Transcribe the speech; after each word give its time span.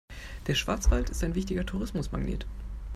Der 0.47 0.55
Schwarzwald 0.55 1.11
ist 1.11 1.23
ein 1.23 1.35
wichtiger 1.35 1.63
Touristenmagnet. 1.63 2.47